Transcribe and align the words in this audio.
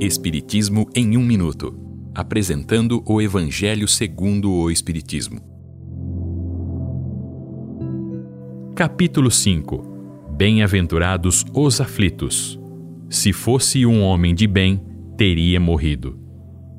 Espiritismo 0.00 0.88
em 0.94 1.16
um 1.16 1.22
minuto, 1.22 1.72
apresentando 2.12 3.04
o 3.06 3.22
Evangelho 3.22 3.86
segundo 3.86 4.50
o 4.50 4.68
Espiritismo. 4.68 5.40
Capítulo 8.74 9.30
5. 9.30 10.34
Bem-aventurados 10.36 11.46
os 11.54 11.80
aflitos. 11.80 12.58
Se 13.08 13.32
fosse 13.32 13.86
um 13.86 14.02
homem 14.02 14.34
de 14.34 14.48
bem, 14.48 14.82
teria 15.16 15.60
morrido. 15.60 16.18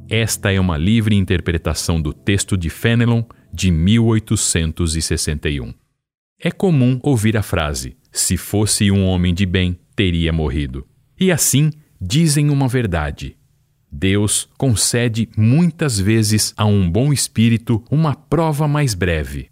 Esta 0.09 0.51
é 0.51 0.59
uma 0.59 0.77
livre 0.77 1.15
interpretação 1.15 2.01
do 2.01 2.11
texto 2.11 2.57
de 2.57 2.69
Fenelon 2.69 3.23
de 3.51 3.71
1861. 3.71 5.73
É 6.37 6.51
comum 6.51 6.99
ouvir 7.01 7.37
a 7.37 7.41
frase: 7.41 7.95
se 8.11 8.35
fosse 8.35 8.91
um 8.91 9.05
homem 9.05 9.33
de 9.33 9.45
bem, 9.45 9.79
teria 9.95 10.33
morrido. 10.33 10.85
E 11.17 11.31
assim 11.31 11.71
dizem 11.99 12.49
uma 12.49 12.67
verdade. 12.67 13.37
Deus 13.91 14.49
concede 14.57 15.29
muitas 15.37 15.99
vezes 15.99 16.53
a 16.57 16.65
um 16.65 16.89
bom 16.89 17.13
espírito 17.13 17.83
uma 17.89 18.13
prova 18.13 18.67
mais 18.67 18.93
breve. 18.93 19.49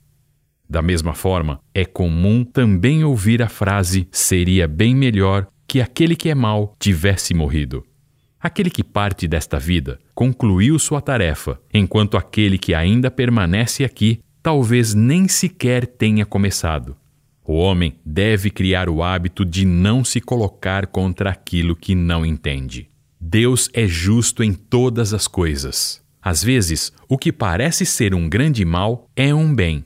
Da 0.69 0.81
mesma 0.81 1.13
forma, 1.13 1.59
é 1.73 1.85
comum 1.85 2.43
também 2.43 3.03
ouvir 3.03 3.41
a 3.41 3.47
frase: 3.47 4.07
seria 4.11 4.67
bem 4.67 4.95
melhor 4.95 5.47
que 5.67 5.81
aquele 5.81 6.15
que 6.15 6.29
é 6.29 6.35
mau 6.35 6.75
tivesse 6.79 7.33
morrido. 7.33 7.85
Aquele 8.39 8.69
que 8.69 8.83
parte 8.83 9.27
desta 9.27 9.57
vida 9.57 9.99
concluiu 10.13 10.77
sua 10.77 10.99
tarefa, 10.99 11.59
enquanto 11.73 12.17
aquele 12.17 12.57
que 12.57 12.73
ainda 12.73 13.09
permanece 13.09 13.85
aqui 13.85 14.19
talvez 14.41 14.93
nem 14.93 15.29
sequer 15.29 15.87
tenha 15.87 16.25
começado. 16.25 16.97
O 17.45 17.53
homem 17.55 17.95
deve 18.05 18.49
criar 18.49 18.87
o 18.87 19.03
hábito 19.03 19.43
de 19.43 19.65
não 19.65 20.03
se 20.03 20.21
colocar 20.21 20.87
contra 20.87 21.29
aquilo 21.29 21.75
que 21.75 21.93
não 21.93 22.25
entende. 22.25 22.89
Deus 23.19 23.69
é 23.73 23.85
justo 23.85 24.43
em 24.43 24.53
todas 24.53 25.13
as 25.13 25.27
coisas. 25.27 26.01
Às 26.21 26.41
vezes, 26.41 26.93
o 27.09 27.17
que 27.17 27.33
parece 27.33 27.85
ser 27.85 28.13
um 28.13 28.29
grande 28.29 28.63
mal 28.63 29.09
é 29.15 29.33
um 29.35 29.53
bem. 29.53 29.83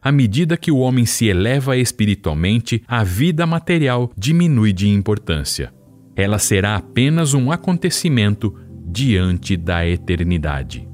À 0.00 0.12
medida 0.12 0.56
que 0.56 0.70
o 0.70 0.78
homem 0.78 1.04
se 1.06 1.26
eleva 1.26 1.76
espiritualmente, 1.76 2.82
a 2.86 3.02
vida 3.02 3.46
material 3.46 4.12
diminui 4.16 4.72
de 4.72 4.88
importância. 4.88 5.72
Ela 6.14 6.38
será 6.38 6.76
apenas 6.76 7.34
um 7.34 7.50
acontecimento 7.50 8.54
diante 8.86 9.56
da 9.56 9.84
eternidade. 9.88 10.93